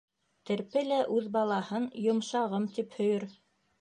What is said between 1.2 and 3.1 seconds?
балаһын «йомшағым» тип